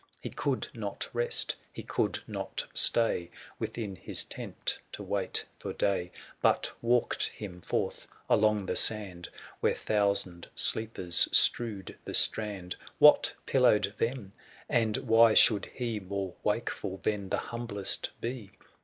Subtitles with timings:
[0.23, 5.73] 21 He could not rest, he could not stay Within his tent to wait for
[5.73, 9.29] day, But walked him forth along the sand,
[9.59, 12.77] Where thousand sleepers strewed the strand.
[12.97, 14.33] What pillowed them?
[14.67, 18.53] and why should he 305 More wakeful than the humblest be